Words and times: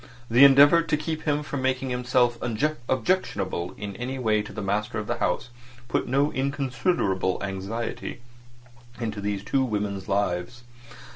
The 0.31 0.43
endeavour 0.43 0.81
to 0.81 0.97
keep 0.97 1.25
him 1.25 1.43
from 1.43 1.61
making 1.61 1.91
himself 1.91 2.35
objectionable 2.41 3.75
in 3.77 3.95
any 3.97 4.17
way 4.17 4.41
to 4.41 4.51
the 4.51 4.63
master 4.63 4.97
of 4.97 5.05
the 5.05 5.19
house 5.19 5.49
put 5.89 6.07
no 6.07 6.31
inconsiderable 6.31 7.37
anxiety 7.43 8.21
into 8.99 9.21
these 9.21 9.43
two 9.43 9.63
women's 9.63 10.07
lives. 10.09 10.63